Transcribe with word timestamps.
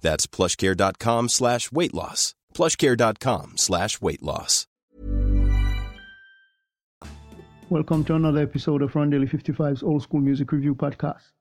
That's 0.00 0.26
plushcare.com 0.26 1.28
slash 1.28 1.72
weight 1.72 1.94
loss. 1.94 2.34
plushcare.com 2.54 3.56
slash 3.56 4.00
weight 4.00 4.22
loss. 4.22 4.66
Welcome 7.70 8.02
to 8.04 8.14
another 8.14 8.40
episode 8.40 8.80
of 8.80 8.92
Rondelle 8.92 9.28
55's 9.28 9.82
Old 9.82 10.02
School 10.02 10.20
Music 10.20 10.50
Review 10.52 10.74
Podcast. 10.74 11.32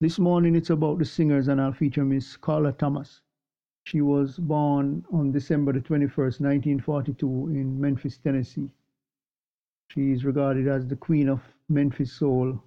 This 0.00 0.18
morning 0.18 0.54
it's 0.56 0.70
about 0.70 0.98
the 0.98 1.04
singers 1.04 1.48
and 1.48 1.60
I'll 1.60 1.72
feature 1.72 2.04
Miss 2.04 2.36
Carla 2.38 2.72
Thomas. 2.72 3.20
She 3.84 4.00
was 4.00 4.38
born 4.38 5.04
on 5.12 5.32
December 5.32 5.72
the 5.72 5.80
21st, 5.80 6.40
1942 6.40 7.26
in 7.50 7.80
Memphis, 7.80 8.18
Tennessee. 8.18 8.70
She 9.88 10.12
is 10.12 10.24
regarded 10.24 10.68
as 10.68 10.86
the 10.86 10.96
queen 10.96 11.28
of 11.28 11.40
Memphis 11.68 12.12
soul 12.12 12.62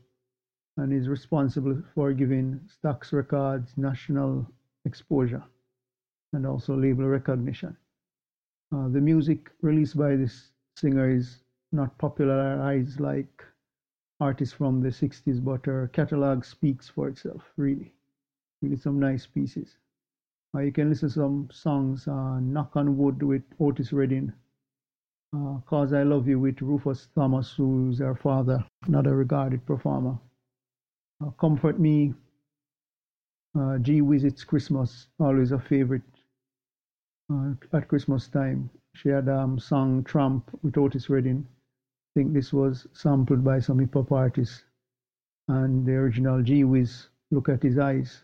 and 0.77 0.93
is 0.93 1.07
responsible 1.07 1.81
for 1.95 2.13
giving 2.13 2.59
Stax 2.83 3.13
Records 3.13 3.73
national 3.77 4.47
exposure 4.85 5.43
and 6.33 6.45
also 6.45 6.75
label 6.75 7.05
recognition. 7.05 7.75
Uh, 8.73 8.87
the 8.87 9.01
music 9.01 9.49
released 9.61 9.97
by 9.97 10.15
this 10.15 10.51
singer 10.77 11.09
is 11.09 11.39
not 11.71 11.97
popularized 11.97 12.99
like 12.99 13.43
artists 14.19 14.53
from 14.53 14.81
the 14.81 14.89
60s, 14.89 15.43
but 15.43 15.65
her 15.65 15.89
catalog 15.93 16.45
speaks 16.45 16.87
for 16.87 17.07
itself, 17.07 17.41
really. 17.57 17.93
Really, 18.61 18.77
some 18.77 18.99
nice 18.99 19.25
pieces. 19.25 19.77
Uh, 20.53 20.59
you 20.59 20.71
can 20.71 20.89
listen 20.89 21.09
to 21.09 21.15
some 21.15 21.49
songs, 21.51 22.07
uh, 22.07 22.39
Knock 22.39 22.75
on 22.75 22.97
Wood 22.97 23.23
with 23.23 23.41
Otis 23.59 23.91
Redding, 23.91 24.31
uh, 25.35 25.57
Cause 25.65 25.93
I 25.93 26.03
Love 26.03 26.27
You 26.27 26.39
with 26.39 26.61
Rufus 26.61 27.07
Thomas, 27.15 27.53
who's 27.53 27.99
her 27.99 28.15
father, 28.15 28.63
another 28.85 29.15
regarded 29.15 29.65
performer. 29.65 30.17
Uh, 31.25 31.31
Comfort 31.31 31.79
Me, 31.79 32.13
uh, 33.57 33.77
Gee 33.79 34.01
Whiz 34.01 34.23
It's 34.23 34.43
Christmas, 34.43 35.07
always 35.19 35.51
a 35.51 35.59
favorite 35.59 36.01
uh, 37.31 37.53
at 37.73 37.87
Christmas 37.87 38.27
time. 38.27 38.69
She 38.95 39.09
had 39.09 39.29
um, 39.29 39.59
sung 39.59 40.03
Tramp 40.03 40.49
with 40.63 40.77
Otis 40.77 41.09
Redding. 41.09 41.45
I 41.47 42.19
think 42.19 42.33
this 42.33 42.51
was 42.51 42.87
sampled 42.93 43.43
by 43.43 43.59
some 43.59 43.79
hip 43.79 43.93
hop 43.93 44.11
artists. 44.11 44.63
And 45.47 45.85
the 45.85 45.93
original 45.93 46.41
Gee 46.41 46.63
Whiz, 46.63 47.07
Look 47.31 47.49
at 47.49 47.63
His 47.63 47.77
Eyes. 47.77 48.23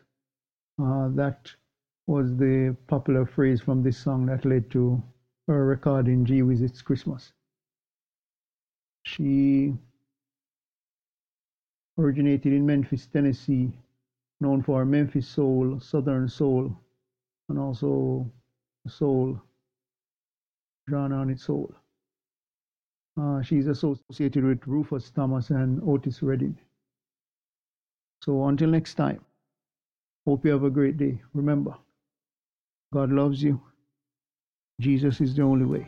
Uh, 0.82 1.10
that 1.10 1.52
was 2.06 2.36
the 2.38 2.76
popular 2.88 3.26
phrase 3.26 3.60
from 3.62 3.84
this 3.84 3.98
song 3.98 4.26
that 4.28 4.46
led 4.46 4.70
to 4.72 5.02
her 5.48 5.66
recording 5.66 6.26
Gee 6.26 6.42
Whiz 6.42 6.62
It's 6.62 6.82
Christmas. 6.82 7.34
She 9.04 9.74
originated 11.98 12.54
in 12.54 12.66
Memphis, 12.66 13.08
Tennessee, 13.08 13.72
known 14.40 14.62
for 14.62 14.86
Memphis 14.86 15.28
soul, 15.28 15.80
Southern 15.80 16.28
soul, 16.28 16.76
and 17.50 17.60
also 17.60 18.32
soul, 18.88 19.42
genre 20.90 21.18
on 21.18 21.30
its 21.30 21.44
soul. 21.44 21.74
Uh, 23.20 23.42
she's 23.42 23.68
associated 23.68 24.44
with 24.44 24.66
Rufus 24.68 25.10
Thomas 25.10 25.50
and 25.50 25.82
Otis 25.84 26.22
Redding. 26.22 26.58
So 28.22 28.46
until 28.46 28.70
next 28.70 28.96
time, 28.96 29.24
hope 30.26 30.46
you 30.46 30.52
have 30.52 30.64
a 30.64 30.70
great 30.70 30.98
day. 30.98 31.22
Remember, 31.34 31.76
God 32.94 33.12
loves 33.12 33.42
you. 33.42 33.62
Jesus 34.80 35.20
is 35.22 35.36
the 35.36 35.42
only 35.42 35.66
way. 35.66 35.88